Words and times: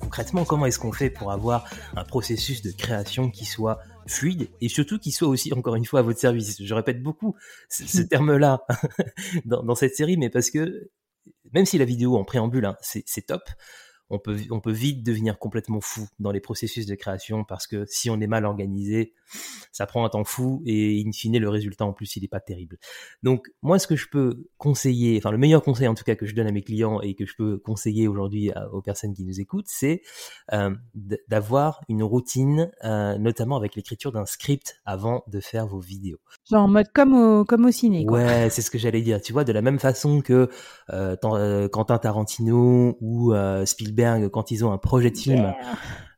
Concrètement, 0.00 0.44
comment 0.44 0.66
est-ce 0.66 0.78
qu'on 0.78 0.92
fait 0.92 1.08
pour 1.08 1.32
avoir 1.32 1.64
un 1.96 2.04
processus 2.04 2.60
de 2.60 2.70
création 2.72 3.30
qui 3.30 3.46
soit 3.46 3.80
fluide 4.06 4.50
et 4.60 4.68
surtout 4.68 4.98
qui 4.98 5.12
soit 5.12 5.28
aussi, 5.28 5.54
encore 5.54 5.76
une 5.76 5.86
fois, 5.86 6.00
à 6.00 6.02
votre 6.02 6.18
service? 6.18 6.62
Je 6.62 6.74
répète 6.74 7.02
beaucoup 7.02 7.34
ce, 7.70 8.02
terme-là 8.10 8.66
dans, 9.46 9.74
cette 9.74 9.96
série, 9.96 10.18
mais 10.18 10.28
parce 10.28 10.50
que 10.50 10.90
même 11.54 11.64
si 11.64 11.78
la 11.78 11.86
vidéo 11.86 12.18
en 12.18 12.24
préambule, 12.24 12.66
hein, 12.66 12.76
c'est 12.82 13.26
top, 13.26 13.48
on 14.10 14.18
peut, 14.18 14.36
on 14.50 14.60
peut 14.60 14.72
vite 14.72 15.02
devenir 15.02 15.38
complètement 15.38 15.80
fou 15.80 16.06
dans 16.18 16.32
les 16.32 16.40
processus 16.40 16.84
de 16.84 16.96
création 16.96 17.44
parce 17.44 17.66
que 17.66 17.86
si 17.86 18.10
on 18.10 18.20
est 18.20 18.26
mal 18.26 18.44
organisé, 18.44 19.14
ça 19.72 19.86
prend 19.86 20.04
un 20.04 20.08
temps 20.08 20.24
fou 20.24 20.62
et 20.66 21.02
in 21.06 21.12
fine 21.12 21.38
le 21.38 21.48
résultat 21.48 21.84
en 21.84 21.92
plus 21.92 22.16
il 22.16 22.22
n'est 22.22 22.28
pas 22.28 22.40
terrible. 22.40 22.78
Donc 23.22 23.48
moi 23.62 23.78
ce 23.78 23.86
que 23.86 23.96
je 23.96 24.08
peux 24.10 24.46
conseiller, 24.58 25.18
enfin 25.18 25.30
le 25.30 25.38
meilleur 25.38 25.62
conseil 25.62 25.88
en 25.88 25.94
tout 25.94 26.04
cas 26.04 26.14
que 26.14 26.26
je 26.26 26.34
donne 26.34 26.46
à 26.46 26.52
mes 26.52 26.62
clients 26.62 27.00
et 27.00 27.14
que 27.14 27.26
je 27.26 27.34
peux 27.36 27.58
conseiller 27.58 28.08
aujourd'hui 28.08 28.50
aux 28.72 28.82
personnes 28.82 29.14
qui 29.14 29.24
nous 29.24 29.40
écoutent, 29.40 29.68
c'est 29.68 30.02
euh, 30.52 30.74
d'avoir 31.28 31.80
une 31.88 32.02
routine, 32.02 32.70
euh, 32.84 33.18
notamment 33.18 33.56
avec 33.56 33.74
l'écriture 33.76 34.12
d'un 34.12 34.26
script 34.26 34.80
avant 34.84 35.22
de 35.26 35.40
faire 35.40 35.66
vos 35.66 35.80
vidéos. 35.80 36.18
Genre 36.50 36.62
en 36.62 36.68
mode 36.68 36.88
comme 36.92 37.14
au, 37.14 37.44
comme 37.44 37.64
au 37.64 37.70
ciné. 37.70 38.04
Quoi. 38.04 38.18
Ouais, 38.18 38.50
c'est 38.50 38.62
ce 38.62 38.70
que 38.70 38.78
j'allais 38.78 39.02
dire. 39.02 39.20
Tu 39.20 39.32
vois, 39.32 39.44
de 39.44 39.52
la 39.52 39.62
même 39.62 39.78
façon 39.78 40.20
que 40.20 40.48
euh, 40.92 41.68
Quentin 41.68 41.98
Tarantino 41.98 42.96
ou 43.00 43.32
Spielberg 43.64 44.28
quand 44.28 44.50
ils 44.50 44.64
ont 44.64 44.72
un 44.72 44.78
projet 44.78 45.10
de 45.10 45.18
film. 45.18 45.54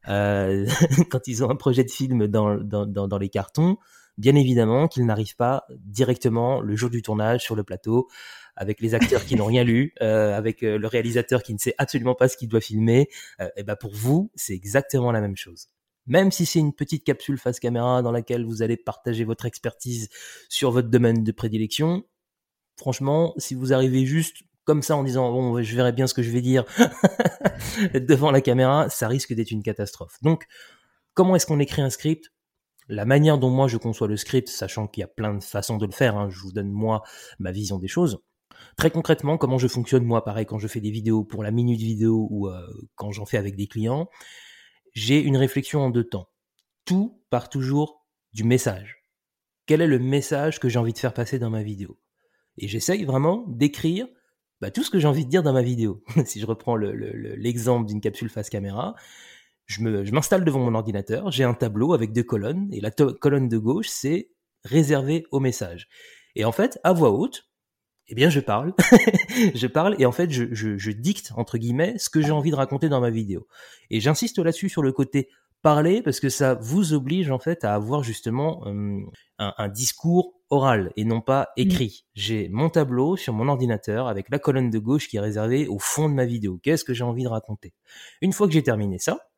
Euh, 0.08 0.66
quand 1.10 1.28
ils 1.28 1.44
ont 1.44 1.50
un 1.50 1.56
projet 1.56 1.84
de 1.84 1.90
film 1.90 2.26
dans, 2.26 2.56
dans, 2.56 2.86
dans, 2.86 3.18
les 3.18 3.28
cartons, 3.28 3.76
bien 4.18 4.34
évidemment 4.34 4.88
qu'ils 4.88 5.06
n'arrivent 5.06 5.36
pas 5.36 5.64
directement 5.70 6.60
le 6.60 6.76
jour 6.76 6.90
du 6.90 7.02
tournage 7.02 7.42
sur 7.42 7.54
le 7.54 7.64
plateau 7.64 8.08
avec 8.56 8.80
les 8.80 8.94
acteurs 8.94 9.24
qui 9.24 9.36
n'ont 9.36 9.46
rien 9.46 9.64
lu, 9.64 9.94
euh, 10.02 10.36
avec 10.36 10.62
euh, 10.62 10.78
le 10.78 10.86
réalisateur 10.86 11.42
qui 11.42 11.54
ne 11.54 11.58
sait 11.58 11.74
absolument 11.78 12.14
pas 12.14 12.28
ce 12.28 12.36
qu'il 12.36 12.48
doit 12.48 12.60
filmer. 12.60 13.08
Euh, 13.40 13.48
et 13.56 13.62
ben 13.62 13.76
pour 13.76 13.94
vous, 13.94 14.30
c'est 14.34 14.54
exactement 14.54 15.12
la 15.12 15.20
même 15.20 15.36
chose. 15.36 15.68
Même 16.06 16.32
si 16.32 16.46
c'est 16.46 16.58
une 16.58 16.74
petite 16.74 17.04
capsule 17.04 17.38
face 17.38 17.60
caméra 17.60 18.02
dans 18.02 18.10
laquelle 18.10 18.44
vous 18.44 18.62
allez 18.62 18.76
partager 18.76 19.24
votre 19.24 19.46
expertise 19.46 20.08
sur 20.48 20.72
votre 20.72 20.88
domaine 20.88 21.22
de 21.22 21.32
prédilection, 21.32 22.04
franchement, 22.76 23.34
si 23.36 23.54
vous 23.54 23.72
arrivez 23.72 24.04
juste 24.04 24.42
comme 24.64 24.82
ça 24.82 24.96
en 24.96 25.04
disant 25.04 25.30
bon 25.32 25.62
je 25.62 25.76
verrai 25.76 25.92
bien 25.92 26.06
ce 26.06 26.14
que 26.14 26.22
je 26.22 26.30
vais 26.30 26.40
dire 26.40 26.64
devant 27.94 28.30
la 28.30 28.40
caméra, 28.40 28.88
ça 28.88 29.08
risque 29.08 29.32
d'être 29.34 29.50
une 29.50 29.62
catastrophe. 29.62 30.16
Donc 30.22 30.46
comment 31.14 31.36
est-ce 31.36 31.46
qu'on 31.46 31.60
écrit 31.60 31.82
un 31.82 31.90
script? 31.90 32.32
La 32.88 33.04
manière 33.04 33.38
dont 33.38 33.50
moi 33.50 33.68
je 33.68 33.76
conçois 33.76 34.08
le 34.08 34.16
script, 34.16 34.48
sachant 34.48 34.86
qu'il 34.86 35.02
y 35.02 35.04
a 35.04 35.08
plein 35.08 35.34
de 35.34 35.42
façons 35.42 35.78
de 35.78 35.86
le 35.86 35.92
faire, 35.92 36.16
hein, 36.16 36.28
je 36.30 36.38
vous 36.40 36.52
donne 36.52 36.70
moi 36.70 37.02
ma 37.38 37.52
vision 37.52 37.78
des 37.78 37.88
choses. 37.88 38.22
Très 38.76 38.90
concrètement, 38.90 39.38
comment 39.38 39.58
je 39.58 39.68
fonctionne 39.68 40.04
moi, 40.04 40.24
pareil 40.24 40.46
quand 40.46 40.58
je 40.58 40.68
fais 40.68 40.80
des 40.80 40.90
vidéos 40.90 41.24
pour 41.24 41.42
la 41.42 41.50
minute 41.50 41.80
vidéo 41.80 42.28
ou 42.30 42.48
euh, 42.48 42.66
quand 42.94 43.12
j'en 43.12 43.24
fais 43.24 43.38
avec 43.38 43.56
des 43.56 43.66
clients, 43.66 44.08
j'ai 44.94 45.20
une 45.20 45.36
réflexion 45.36 45.80
en 45.80 45.90
deux 45.90 46.04
temps. 46.04 46.28
Tout 46.84 47.22
part 47.30 47.48
toujours 47.48 48.04
du 48.32 48.44
message. 48.44 49.04
Quel 49.66 49.80
est 49.80 49.86
le 49.86 49.98
message 49.98 50.58
que 50.58 50.68
j'ai 50.68 50.78
envie 50.78 50.92
de 50.92 50.98
faire 50.98 51.14
passer 51.14 51.38
dans 51.38 51.50
ma 51.50 51.62
vidéo? 51.62 51.98
Et 52.58 52.68
j'essaye 52.68 53.04
vraiment 53.04 53.44
d'écrire 53.48 54.06
bah, 54.62 54.70
tout 54.70 54.84
ce 54.84 54.90
que 54.90 55.00
j'ai 55.00 55.08
envie 55.08 55.24
de 55.24 55.30
dire 55.30 55.42
dans 55.42 55.52
ma 55.52 55.60
vidéo. 55.60 56.04
si 56.24 56.38
je 56.38 56.46
reprends 56.46 56.76
l'exemple 56.76 57.88
d'une 57.88 58.00
capsule 58.00 58.28
face 58.28 58.48
caméra, 58.48 58.94
je 59.66 59.82
m'installe 60.12 60.44
devant 60.44 60.60
mon 60.60 60.76
ordinateur, 60.76 61.32
j'ai 61.32 61.42
un 61.42 61.52
tableau 61.52 61.94
avec 61.94 62.12
deux 62.12 62.22
colonnes, 62.22 62.68
et 62.72 62.80
la 62.80 62.92
colonne 62.92 63.48
de 63.48 63.58
gauche, 63.58 63.88
c'est 63.88 64.30
réservé 64.64 65.26
au 65.32 65.40
message. 65.40 65.88
Et 66.36 66.44
en 66.44 66.52
fait, 66.52 66.78
à 66.84 66.92
voix 66.92 67.10
haute, 67.10 67.48
eh 68.06 68.14
bien, 68.14 68.30
je 68.30 68.38
parle, 68.38 68.72
je 69.54 69.66
parle, 69.66 69.96
et 69.98 70.06
en 70.06 70.12
fait, 70.12 70.30
je, 70.30 70.54
je 70.54 70.90
dicte, 70.92 71.32
entre 71.36 71.58
guillemets, 71.58 71.98
ce 71.98 72.08
que 72.08 72.22
j'ai 72.22 72.30
envie 72.30 72.52
de 72.52 72.56
raconter 72.56 72.88
dans 72.88 73.00
ma 73.00 73.10
vidéo. 73.10 73.48
Et 73.90 73.98
j'insiste 73.98 74.38
là-dessus 74.38 74.68
sur 74.68 74.82
le 74.82 74.92
côté 74.92 75.28
parler 75.62 76.02
parce 76.02 76.20
que 76.20 76.28
ça 76.28 76.54
vous 76.54 76.92
oblige 76.92 77.30
en 77.30 77.38
fait 77.38 77.64
à 77.64 77.74
avoir 77.74 78.02
justement 78.02 78.66
euh, 78.66 79.00
un, 79.38 79.68
discours 79.68 80.34
oral 80.50 80.92
et 80.96 81.04
non 81.04 81.20
pas 81.20 81.50
écrit. 81.56 82.04
J'ai 82.14 82.48
mon 82.48 82.68
tableau 82.68 83.16
sur 83.16 83.32
mon 83.32 83.48
ordinateur 83.48 84.08
avec 84.08 84.28
la 84.28 84.38
colonne 84.38 84.70
de 84.70 84.78
gauche 84.78 85.08
qui 85.08 85.16
est 85.16 85.20
réservée 85.20 85.68
au 85.68 85.78
fond 85.78 86.08
de 86.08 86.14
ma 86.14 86.26
vidéo. 86.26 86.58
Qu'est-ce 86.62 86.84
que 86.84 86.92
j'ai 86.92 87.04
envie 87.04 87.22
de 87.22 87.28
raconter? 87.28 87.72
Une 88.20 88.32
fois 88.32 88.46
que 88.46 88.52
j'ai 88.52 88.62
terminé 88.62 88.98
ça, 88.98 89.30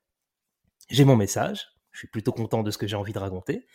j'ai 0.88 1.04
mon 1.04 1.16
message. 1.16 1.68
Je 1.92 1.98
suis 1.98 2.08
plutôt 2.08 2.32
content 2.32 2.62
de 2.62 2.70
ce 2.70 2.78
que 2.78 2.86
j'ai 2.86 2.96
envie 2.96 3.12
de 3.12 3.18
raconter. 3.18 3.66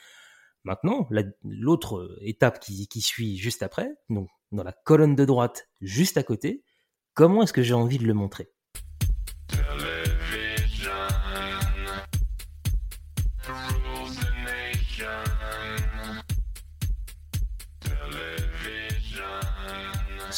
Maintenant, 0.66 1.08
l'autre 1.44 2.18
étape 2.22 2.60
qui, 2.60 2.88
qui 2.88 3.02
suit 3.02 3.38
juste 3.38 3.64
après, 3.64 3.96
donc 4.10 4.28
dans 4.52 4.64
la 4.64 4.74
colonne 4.74 5.16
de 5.16 5.24
droite 5.24 5.70
juste 5.80 6.18
à 6.18 6.24
côté, 6.24 6.66
comment 7.14 7.44
est-ce 7.44 7.54
que 7.54 7.64
j'ai 7.64 7.74
envie 7.74 7.98
de 7.98 8.06
le 8.06 8.14
montrer? 8.14 8.52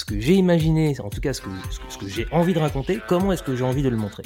Ce 0.01 0.06
que 0.06 0.19
j'ai 0.19 0.34
imaginé, 0.34 1.00
en 1.00 1.09
tout 1.09 1.22
cas 1.22 1.31
ce 1.31 1.41
que, 1.41 1.50
ce 1.89 1.97
que 2.00 2.07
j'ai 2.07 2.28
envie 2.31 2.56
de 2.56 2.59
raconter, 2.59 3.00
comment 3.07 3.31
est-ce 3.31 3.44
que 3.44 3.56
j'ai 3.56 3.63
envie 3.63 3.84
de 3.84 3.89
le 3.89 3.97
montrer. 3.97 4.23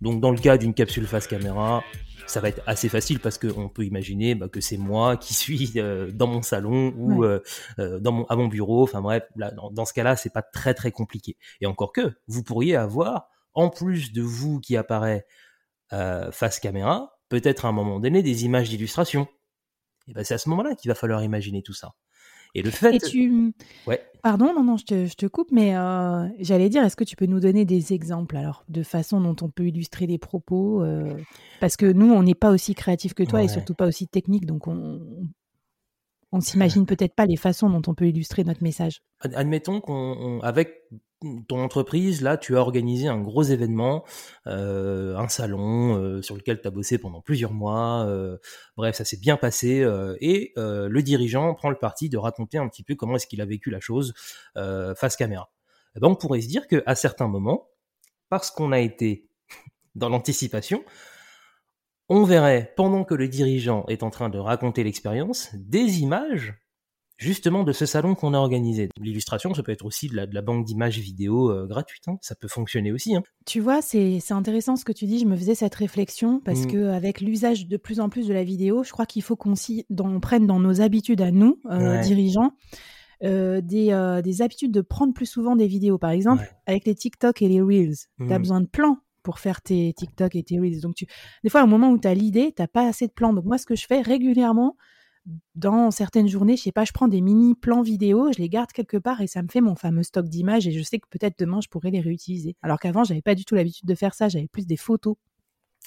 Donc 0.00 0.20
dans 0.20 0.30
le 0.30 0.38
cas 0.38 0.56
d'une 0.56 0.72
capsule 0.72 1.04
face 1.04 1.26
caméra, 1.26 1.82
ça 2.28 2.40
va 2.40 2.48
être 2.48 2.62
assez 2.66 2.88
facile 2.88 3.18
parce 3.18 3.36
qu'on 3.36 3.68
peut 3.68 3.84
imaginer 3.84 4.36
bah, 4.36 4.48
que 4.48 4.60
c'est 4.60 4.76
moi 4.76 5.16
qui 5.16 5.34
suis 5.34 5.72
euh, 5.76 6.12
dans 6.12 6.28
mon 6.28 6.42
salon 6.42 6.94
ou 6.96 7.24
euh, 7.24 7.42
euh, 7.80 7.98
dans 7.98 8.12
mon, 8.12 8.24
à 8.26 8.36
mon 8.36 8.46
bureau. 8.46 8.84
Enfin 8.84 9.00
bref, 9.00 9.24
là, 9.34 9.50
dans, 9.50 9.84
ce 9.84 9.92
cas-là, 9.92 10.14
c'est 10.14 10.32
pas 10.32 10.42
très 10.42 10.74
très 10.74 10.92
compliqué. 10.92 11.36
Et 11.60 11.66
encore 11.66 11.92
que, 11.92 12.14
vous 12.28 12.44
pourriez 12.44 12.76
avoir, 12.76 13.28
en 13.52 13.68
plus 13.68 14.12
de 14.12 14.22
vous 14.22 14.60
qui 14.60 14.76
apparaît 14.76 15.26
face 15.90 16.60
caméra, 16.60 17.18
peut-être 17.28 17.64
à 17.64 17.68
un 17.68 17.72
moment 17.72 17.98
donné 17.98 18.22
des 18.22 18.44
images 18.44 18.68
d'illustration. 18.68 19.26
Et 20.06 20.12
ben 20.12 20.22
c'est 20.22 20.34
à 20.34 20.38
ce 20.38 20.48
moment-là 20.50 20.76
qu'il 20.76 20.88
va 20.88 20.94
falloir 20.94 21.24
imaginer 21.24 21.62
tout 21.62 21.74
ça. 21.74 21.94
Et 22.54 22.62
le 22.62 22.70
fait. 22.70 22.98
tu... 22.98 23.52
Ouais. 23.86 24.00
Pardon, 24.22 24.52
non, 24.54 24.62
non, 24.62 24.76
je 24.76 24.84
te, 24.84 25.06
je 25.06 25.14
te 25.14 25.26
coupe, 25.26 25.50
mais 25.50 25.74
euh, 25.76 26.28
j'allais 26.38 26.68
dire, 26.68 26.84
est-ce 26.84 26.96
que 26.96 27.04
tu 27.04 27.16
peux 27.16 27.26
nous 27.26 27.40
donner 27.40 27.64
des 27.64 27.94
exemples 27.94 28.36
alors 28.36 28.64
de 28.68 28.82
façon 28.82 29.20
dont 29.20 29.36
on 29.40 29.48
peut 29.48 29.66
illustrer 29.66 30.06
des 30.06 30.18
propos 30.18 30.82
euh, 30.82 31.16
Parce 31.60 31.76
que 31.76 31.86
nous, 31.86 32.12
on 32.12 32.22
n'est 32.22 32.34
pas 32.34 32.50
aussi 32.50 32.74
créatif 32.74 33.14
que 33.14 33.22
toi 33.22 33.42
et 33.42 33.48
surtout 33.48 33.74
pas 33.74 33.86
aussi 33.86 34.08
technique, 34.08 34.44
donc 34.44 34.66
on, 34.66 35.00
on 36.32 36.40
s'imagine 36.40 36.86
peut-être 36.86 37.14
pas 37.14 37.26
les 37.26 37.36
façons 37.36 37.68
dont 37.68 37.82
on 37.86 37.94
peut 37.94 38.06
illustrer 38.06 38.44
notre 38.44 38.62
message. 38.62 39.02
Admettons 39.20 39.80
qu'avec 39.80 40.84
ton 41.48 41.62
entreprise, 41.62 42.22
là, 42.22 42.38
tu 42.38 42.56
as 42.56 42.60
organisé 42.60 43.08
un 43.08 43.20
gros 43.20 43.42
événement, 43.42 44.04
euh, 44.46 45.16
un 45.16 45.28
salon 45.28 45.96
euh, 45.96 46.22
sur 46.22 46.34
lequel 46.34 46.60
tu 46.60 46.68
as 46.68 46.70
bossé 46.70 46.98
pendant 46.98 47.20
plusieurs 47.20 47.52
mois. 47.52 48.06
Euh, 48.06 48.38
bref, 48.76 48.96
ça 48.96 49.04
s'est 49.04 49.18
bien 49.18 49.36
passé 49.36 49.86
et 50.20 50.52
le 50.56 51.00
dirigeant 51.00 51.54
prend 51.54 51.70
le 51.70 51.78
parti 51.78 52.08
de 52.08 52.16
raconter 52.16 52.58
un 52.58 52.68
petit 52.68 52.82
peu 52.82 52.94
comment 52.94 53.16
est-ce 53.16 53.26
qu'il 53.26 53.40
a 53.40 53.46
vécu 53.46 53.70
la 53.70 53.80
chose 53.80 54.14
face 54.54 55.16
caméra. 55.16 55.50
Eh 55.96 56.00
ben, 56.00 56.08
on 56.08 56.14
pourrait 56.14 56.40
se 56.40 56.48
dire 56.48 56.66
qu'à 56.68 56.94
certains 56.94 57.28
moments, 57.28 57.68
parce 58.28 58.50
qu'on 58.50 58.70
a 58.72 58.78
été 58.78 59.28
dans 59.96 60.08
l'anticipation, 60.08 60.84
on 62.10 62.24
verrait, 62.24 62.72
pendant 62.76 63.04
que 63.04 63.14
le 63.14 63.28
dirigeant 63.28 63.84
est 63.88 64.02
en 64.02 64.10
train 64.10 64.28
de 64.28 64.38
raconter 64.38 64.82
l'expérience, 64.82 65.50
des 65.54 66.00
images 66.00 66.54
justement 67.16 67.62
de 67.62 67.72
ce 67.72 67.86
salon 67.86 68.14
qu'on 68.16 68.34
a 68.34 68.38
organisé. 68.38 68.88
L'illustration, 68.98 69.54
ça 69.54 69.62
peut 69.62 69.70
être 69.70 69.84
aussi 69.84 70.08
de 70.08 70.16
la, 70.16 70.42
banque 70.42 70.64
d'images 70.64 70.98
vidéo 70.98 71.50
euh, 71.50 71.66
gratuite, 71.66 72.08
hein. 72.08 72.16
ça 72.22 72.34
peut 72.34 72.48
fonctionner 72.48 72.90
aussi. 72.90 73.14
Hein. 73.14 73.22
Tu 73.46 73.60
vois, 73.60 73.80
c'est 73.80 74.20
intéressant 74.30 74.74
ce 74.74 74.84
que 74.84 74.92
tu 74.92 75.06
dis, 75.06 75.20
je 75.20 75.26
me 75.26 75.36
faisais 75.36 75.54
cette 75.54 75.74
réflexion 75.74 76.40
parce 76.40 76.64
mm. 76.64 76.66
qu'avec 76.66 77.20
l'usage 77.20 77.68
de 77.68 77.76
plus 77.76 78.00
en 78.00 78.08
plus 78.08 78.26
de 78.26 78.34
la 78.34 78.42
vidéo, 78.42 78.82
je 78.82 78.90
crois 78.90 79.06
qu'il 79.06 79.22
faut 79.22 79.36
qu'on 79.36 79.54
prenne 80.20 80.46
dans 80.46 80.58
nos 80.58 80.80
habitudes 80.80 81.20
à 81.20 81.30
nous, 81.30 81.60
euh, 81.70 82.00
dirigeants, 82.00 82.54
euh, 83.22 83.60
des, 83.60 84.42
habitudes 84.42 84.72
de 84.72 84.80
prendre 84.80 85.12
plus 85.12 85.26
souvent 85.26 85.54
des 85.54 85.68
vidéos. 85.68 85.98
Par 85.98 86.10
exemple, 86.10 86.52
avec 86.66 86.86
les 86.86 86.94
TikTok 86.96 87.42
et 87.42 87.48
les 87.48 87.60
Reels, 87.60 87.96
tu 88.18 88.32
as 88.32 88.38
mm. 88.38 88.42
besoin 88.42 88.60
de 88.62 88.66
plans 88.66 88.98
pour 89.30 89.38
faire 89.38 89.62
tes 89.62 89.92
TikTok 89.92 90.34
et 90.34 90.42
tes 90.42 90.58
Reels. 90.58 90.80
Donc, 90.80 90.96
tu... 90.96 91.06
des 91.44 91.50
fois, 91.50 91.62
au 91.62 91.68
moment 91.68 91.90
où 91.90 91.98
tu 92.00 92.08
as 92.08 92.14
l'idée, 92.14 92.52
tu 92.56 92.66
pas 92.66 92.88
assez 92.88 93.06
de 93.06 93.12
plans. 93.12 93.32
Donc, 93.32 93.44
moi, 93.44 93.58
ce 93.58 93.64
que 93.64 93.76
je 93.76 93.86
fais 93.86 94.00
régulièrement, 94.00 94.76
dans 95.54 95.92
certaines 95.92 96.26
journées, 96.26 96.56
je 96.56 96.62
sais 96.62 96.72
pas, 96.72 96.84
je 96.84 96.90
prends 96.90 97.06
des 97.06 97.20
mini 97.20 97.54
plans 97.54 97.80
vidéo, 97.80 98.32
je 98.32 98.40
les 98.42 98.48
garde 98.48 98.72
quelque 98.72 98.96
part 98.96 99.20
et 99.20 99.28
ça 99.28 99.40
me 99.42 99.46
fait 99.46 99.60
mon 99.60 99.76
fameux 99.76 100.02
stock 100.02 100.26
d'images 100.28 100.66
et 100.66 100.72
je 100.72 100.82
sais 100.82 100.98
que 100.98 101.06
peut-être 101.08 101.38
demain 101.38 101.60
je 101.62 101.68
pourrais 101.68 101.92
les 101.92 102.00
réutiliser. 102.00 102.56
Alors 102.60 102.80
qu'avant, 102.80 103.04
j'avais 103.04 103.22
pas 103.22 103.36
du 103.36 103.44
tout 103.44 103.54
l'habitude 103.54 103.86
de 103.86 103.94
faire 103.94 104.14
ça, 104.14 104.28
j'avais 104.28 104.48
plus 104.48 104.66
des 104.66 104.76
photos. 104.76 105.14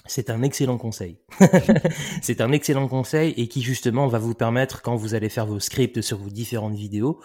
C'est 0.06 0.30
un 0.30 0.42
excellent 0.42 0.78
conseil. 0.78 1.19
c'est 2.22 2.40
un 2.40 2.54
excellent 2.54 2.88
conseil 2.88 3.34
et 3.36 3.50
qui 3.50 3.62
justement 3.62 4.07
va 4.07 4.19
vous 4.19 4.36
permettre 4.36 4.81
quand 4.81 4.95
vous 4.95 5.16
allez 5.16 5.28
faire 5.28 5.48
vos 5.48 5.60
scripts 5.60 6.00
sur 6.00 6.18
vos 6.18 6.30
différentes 6.30 6.75
vidéos 6.75 7.19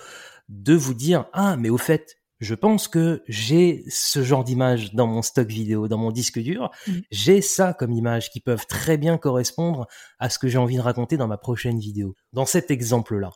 de 0.49 0.75
vous 0.75 0.95
dire 0.95 1.27
ah 1.33 1.57
mais 1.57 1.71
au 1.71 1.79
fait 1.79 2.19
je 2.41 2.55
pense 2.55 2.89
que 2.89 3.23
j'ai 3.27 3.85
ce 3.89 4.23
genre 4.23 4.45
d'image 4.45 4.95
dans 4.95 5.07
mon 5.07 5.23
stock 5.23 5.49
vidéo, 5.49 5.89
dans 5.89 5.99
mon 5.99 6.11
disque 6.11 6.39
dur. 6.39 6.71
Mmh. 6.87 6.93
J'ai 7.11 7.41
ça 7.41 7.75
comme 7.75 7.93
image 7.93 8.31
qui 8.31 8.41
peuvent 8.41 8.67
très 8.67 8.97
bien 8.97 9.19
correspondre 9.19 9.87
à 10.19 10.31
ce 10.31 10.39
que 10.39 10.49
j'ai 10.49 10.59
envie 10.59 10.77
de 10.77 10.83
raconter 10.83 11.17
dans 11.17 11.27
ma 11.27 11.39
prochaine 11.39 11.79
vidéo. 11.79 12.15
Dans 12.33 12.47
cet 12.47 12.71
exemple-là, 12.71 13.31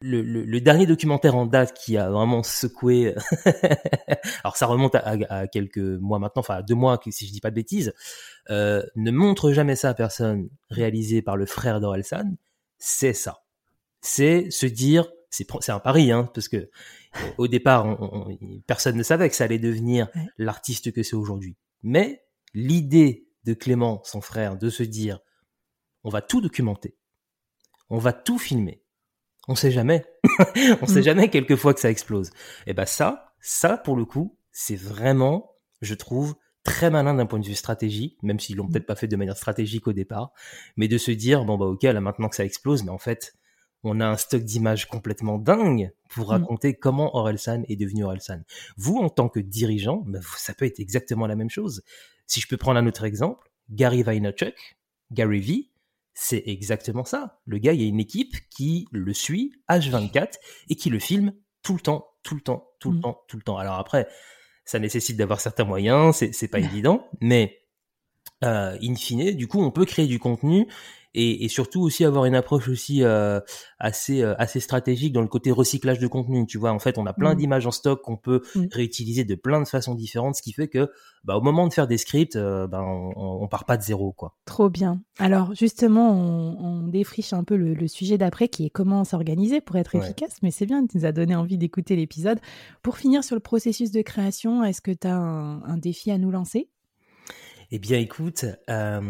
le, 0.00 0.58
dernier 0.60 0.86
documentaire 0.86 1.34
en 1.34 1.46
date 1.46 1.74
qui 1.74 1.96
a 1.96 2.10
vraiment 2.10 2.42
secoué, 2.42 3.14
alors 4.44 4.56
ça 4.56 4.66
remonte 4.66 4.94
à, 4.94 5.46
quelques 5.46 5.78
mois 5.78 6.18
maintenant, 6.18 6.40
enfin 6.40 6.56
à 6.56 6.62
deux 6.62 6.74
mois 6.74 7.00
si 7.08 7.26
je 7.26 7.32
dis 7.32 7.40
pas 7.40 7.50
de 7.50 7.54
bêtises, 7.54 7.94
euh, 8.50 8.82
ne 8.96 9.10
montre 9.10 9.52
jamais 9.52 9.76
ça 9.76 9.90
à 9.90 9.94
personne, 9.94 10.48
réalisé 10.68 11.22
par 11.22 11.36
le 11.36 11.46
frère 11.46 11.80
d'Orelsan, 11.80 12.36
c'est 12.78 13.14
ça. 13.14 13.38
C'est 14.00 14.50
se 14.50 14.66
dire, 14.66 15.08
c'est 15.60 15.72
un 15.72 15.80
pari, 15.80 16.12
hein, 16.12 16.30
parce 16.32 16.48
que 16.48 16.70
au 17.38 17.48
départ, 17.48 17.98
personne 18.66 18.96
ne 18.96 19.02
savait 19.02 19.28
que 19.28 19.36
ça 19.36 19.44
allait 19.44 19.58
devenir 19.58 20.08
l'artiste 20.38 20.92
que 20.92 21.02
c'est 21.02 21.16
aujourd'hui. 21.16 21.56
Mais 21.82 22.24
l'idée 22.54 23.28
de 23.44 23.54
Clément, 23.54 24.00
son 24.04 24.20
frère, 24.20 24.56
de 24.56 24.70
se 24.70 24.82
dire, 24.82 25.20
on 26.02 26.10
va 26.10 26.22
tout 26.22 26.40
documenter, 26.40 26.96
on 27.90 27.98
va 27.98 28.12
tout 28.12 28.38
filmer, 28.38 28.82
on 29.48 29.54
sait 29.54 29.70
jamais, 29.70 30.04
on 30.82 30.86
sait 30.86 31.00
mm. 31.00 31.04
jamais 31.04 31.30
quelquefois 31.30 31.74
que 31.74 31.80
ça 31.80 31.90
explose. 31.90 32.30
Et 32.66 32.74
ben 32.74 32.86
ça, 32.86 33.34
ça 33.40 33.76
pour 33.76 33.96
le 33.96 34.04
coup, 34.04 34.38
c'est 34.52 34.76
vraiment, 34.76 35.56
je 35.82 35.94
trouve, 35.94 36.36
très 36.62 36.90
malin 36.90 37.14
d'un 37.14 37.26
point 37.26 37.40
de 37.40 37.46
vue 37.46 37.54
stratégie, 37.54 38.16
même 38.22 38.40
s'ils 38.40 38.56
l'ont 38.56 38.64
mm. 38.64 38.72
peut-être 38.72 38.86
pas 38.86 38.96
fait 38.96 39.08
de 39.08 39.16
manière 39.16 39.36
stratégique 39.36 39.86
au 39.86 39.92
départ, 39.92 40.32
mais 40.76 40.88
de 40.88 40.96
se 40.96 41.10
dire 41.10 41.44
bon 41.44 41.58
bah 41.58 41.66
ok 41.66 41.82
là 41.82 42.00
maintenant 42.00 42.28
que 42.28 42.36
ça 42.36 42.44
explose, 42.44 42.84
mais 42.84 42.90
en 42.90 42.98
fait 42.98 43.34
on 43.84 44.00
a 44.00 44.06
un 44.06 44.16
stock 44.16 44.42
d'images 44.42 44.86
complètement 44.86 45.38
dingue 45.38 45.92
pour 46.10 46.26
mm. 46.26 46.30
raconter 46.30 46.74
comment 46.74 47.16
Orelsan 47.16 47.62
est 47.68 47.76
devenu 47.76 48.04
Orelsan. 48.04 48.40
Vous, 48.76 48.96
en 48.96 49.08
tant 49.08 49.28
que 49.28 49.40
dirigeant, 49.40 50.02
bah, 50.06 50.20
ça 50.36 50.54
peut 50.54 50.64
être 50.64 50.80
exactement 50.80 51.26
la 51.26 51.36
même 51.36 51.50
chose. 51.50 51.82
Si 52.26 52.40
je 52.40 52.48
peux 52.48 52.56
prendre 52.56 52.78
un 52.78 52.86
autre 52.86 53.04
exemple, 53.04 53.50
Gary 53.70 54.02
Vaynerchuk, 54.02 54.76
Gary 55.12 55.40
V, 55.40 55.70
c'est 56.14 56.42
exactement 56.46 57.04
ça. 57.04 57.40
Le 57.44 57.58
gars, 57.58 57.72
il 57.72 57.82
y 57.82 57.84
a 57.84 57.88
une 57.88 58.00
équipe 58.00 58.36
qui 58.48 58.86
le 58.92 59.12
suit 59.12 59.52
H24 59.68 60.34
et 60.70 60.76
qui 60.76 60.90
le 60.90 60.98
filme 60.98 61.32
tout 61.62 61.74
le 61.74 61.80
temps, 61.80 62.06
tout 62.22 62.34
le 62.34 62.40
temps, 62.40 62.68
tout 62.78 62.90
le 62.90 62.98
mm. 62.98 63.02
temps, 63.02 63.20
tout 63.28 63.36
le 63.36 63.42
temps. 63.42 63.58
Alors 63.58 63.74
après, 63.74 64.08
ça 64.64 64.78
nécessite 64.78 65.16
d'avoir 65.16 65.40
certains 65.40 65.64
moyens, 65.64 66.16
c'est 66.32 66.48
pas 66.48 66.58
évident, 66.60 67.08
mais 67.20 67.60
euh, 68.44 68.76
in 68.82 68.94
fine, 68.94 69.32
du 69.32 69.46
coup, 69.46 69.62
on 69.62 69.70
peut 69.70 69.84
créer 69.84 70.06
du 70.06 70.18
contenu 70.18 70.68
et, 71.14 71.44
et, 71.44 71.48
surtout 71.48 71.80
aussi 71.80 72.04
avoir 72.04 72.24
une 72.24 72.34
approche 72.34 72.68
aussi 72.68 73.02
euh, 73.02 73.40
assez 73.78 74.22
euh, 74.22 74.34
assez 74.38 74.60
stratégique 74.60 75.12
dans 75.12 75.22
le 75.22 75.28
côté 75.28 75.50
recyclage 75.50 75.98
de 75.98 76.06
contenu. 76.06 76.46
Tu 76.46 76.58
vois, 76.58 76.72
en 76.72 76.78
fait, 76.78 76.98
on 76.98 77.06
a 77.06 77.12
plein 77.12 77.34
mmh. 77.34 77.38
d'images 77.38 77.66
en 77.66 77.70
stock 77.70 78.02
qu'on 78.02 78.16
peut 78.16 78.42
mmh. 78.54 78.64
réutiliser 78.72 79.24
de 79.24 79.34
plein 79.34 79.60
de 79.60 79.68
façons 79.68 79.94
différentes, 79.94 80.34
ce 80.34 80.42
qui 80.42 80.52
fait 80.52 80.68
que 80.68 80.90
bah, 81.24 81.36
au 81.36 81.40
moment 81.40 81.66
de 81.68 81.72
faire 81.72 81.86
des 81.86 81.98
scripts, 81.98 82.36
euh, 82.36 82.66
bah, 82.66 82.82
on, 82.82 83.42
on, 83.42 83.48
part 83.48 83.64
pas 83.64 83.76
de 83.76 83.82
zéro, 83.82 84.12
quoi. 84.12 84.34
Trop 84.44 84.68
bien. 84.68 85.00
Alors 85.18 85.54
justement, 85.54 86.12
on, 86.12 86.56
on 86.58 86.88
défriche 86.88 87.32
un 87.32 87.44
peu 87.44 87.56
le, 87.56 87.74
le 87.74 87.88
sujet 87.88 88.18
d'après, 88.18 88.48
qui 88.48 88.66
est 88.66 88.70
comment 88.70 89.04
s'organiser 89.04 89.60
pour 89.60 89.76
être 89.76 89.94
efficace. 89.94 90.38
Mais 90.42 90.50
c'est 90.50 90.66
bien, 90.66 90.86
tu 90.86 90.98
nous 90.98 91.04
as 91.04 91.12
donné 91.12 91.34
envie 91.36 91.58
d'écouter 91.58 91.96
l'épisode. 91.96 92.40
Pour 92.82 92.98
finir 92.98 93.22
sur 93.24 93.36
le 93.36 93.40
processus 93.40 93.90
de 93.90 94.02
création, 94.02 94.64
est-ce 94.64 94.80
que 94.80 94.90
tu 94.90 95.06
as 95.06 95.16
un, 95.16 95.62
un 95.62 95.76
défi 95.76 96.10
à 96.10 96.18
nous 96.18 96.30
lancer? 96.30 96.68
Eh 97.74 97.80
bien, 97.80 97.98
écoute, 97.98 98.44
euh, 98.70 99.00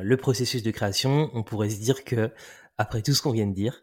le 0.00 0.16
processus 0.16 0.62
de 0.62 0.70
création, 0.70 1.28
on 1.34 1.42
pourrait 1.42 1.70
se 1.70 1.80
dire 1.80 2.04
que, 2.04 2.30
après 2.78 3.02
tout 3.02 3.12
ce 3.14 3.20
qu'on 3.20 3.32
vient 3.32 3.48
de 3.48 3.52
dire, 3.52 3.82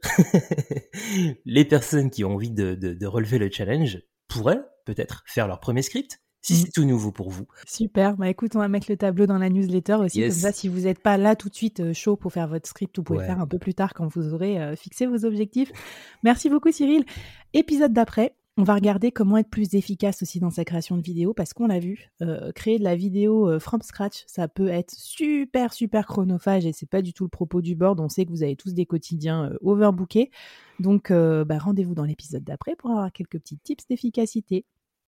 les 1.45 1.65
personnes 1.65 2.09
qui 2.09 2.23
ont 2.23 2.35
envie 2.35 2.49
de, 2.49 3.05
relever 3.05 3.37
le 3.37 3.51
challenge 3.51 4.01
pourraient 4.29 4.61
peut-être 4.85 5.25
faire 5.27 5.45
leur 5.45 5.59
premier 5.59 5.81
script 5.81 6.21
si 6.41 6.55
c'est 6.55 6.69
mm. 6.69 6.71
tout 6.73 6.85
nouveau 6.85 7.11
pour 7.11 7.31
vous. 7.31 7.47
Super. 7.67 8.15
Bah 8.15 8.29
écoute, 8.29 8.55
on 8.55 8.59
va 8.59 8.69
mettre 8.69 8.87
le 8.89 8.95
tableau 8.95 9.25
dans 9.25 9.39
la 9.39 9.49
newsletter 9.49 9.95
aussi. 9.95 10.21
Comme 10.21 10.31
ça, 10.31 10.53
si 10.53 10.69
vous 10.69 10.81
n'êtes 10.81 10.99
pas 10.99 11.17
là 11.17 11.35
tout 11.35 11.49
de 11.49 11.55
suite 11.55 11.81
euh, 11.81 11.93
chaud 11.93 12.15
pour 12.15 12.31
faire 12.31 12.47
votre 12.47 12.69
script, 12.69 12.97
vous 12.97 13.03
pouvez 13.03 13.25
faire 13.25 13.41
un 13.41 13.47
peu 13.47 13.59
plus 13.59 13.73
tard 13.73 13.93
quand 13.93 14.07
vous 14.07 14.33
aurez 14.33 14.57
euh, 14.61 14.77
fixé 14.77 15.05
vos 15.05 15.25
objectifs. 15.25 15.69
Merci 16.23 16.49
beaucoup, 16.49 16.71
Cyril. 16.71 17.03
Épisode 17.53 17.91
d'après, 17.91 18.37
on 18.55 18.63
va 18.63 18.75
regarder 18.75 19.11
comment 19.11 19.37
être 19.37 19.49
plus 19.49 19.73
efficace 19.73 20.21
aussi 20.21 20.39
dans 20.39 20.51
sa 20.51 20.63
création 20.63 20.95
de 20.95 21.01
vidéo 21.01 21.33
parce 21.33 21.53
qu'on 21.53 21.67
l'a 21.67 21.79
vu, 21.79 22.11
euh, 22.21 22.51
créer 22.51 22.77
de 22.77 22.83
la 22.83 22.95
vidéo 22.95 23.49
euh, 23.49 23.59
from 23.59 23.81
scratch, 23.81 24.23
ça 24.27 24.47
peut 24.47 24.67
être 24.67 24.91
super 24.91 25.73
super 25.73 26.05
chronophage 26.05 26.65
et 26.65 26.71
c'est 26.71 26.89
pas 26.89 27.01
du 27.01 27.13
tout 27.13 27.23
le 27.23 27.29
propos 27.29 27.61
du 27.61 27.75
board. 27.75 27.99
On 27.99 28.09
sait 28.09 28.25
que 28.25 28.31
vous 28.31 28.43
avez 28.43 28.55
tous 28.55 28.73
des 28.73 28.85
quotidiens 28.85 29.45
euh, 29.51 29.57
overbookés, 29.61 30.29
donc 30.79 31.11
bah, 31.11 31.57
rendez-vous 31.57 31.95
dans 31.95 32.03
l'épisode 32.03 32.43
d'après 32.43 32.75
pour 32.75 32.91
avoir 32.91 33.11
quelques 33.11 33.39
petits 33.39 33.57
tips 33.57 33.87
d'efficacité. 33.87 34.65